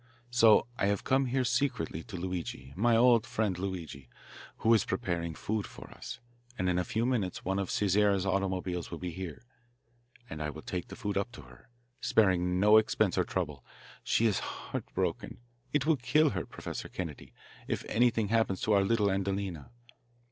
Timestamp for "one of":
7.45-7.69